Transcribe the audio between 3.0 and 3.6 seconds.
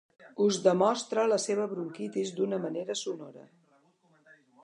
sonora.